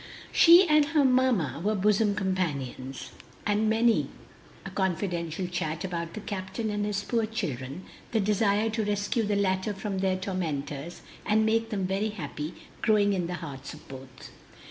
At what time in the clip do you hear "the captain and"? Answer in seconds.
6.15-6.87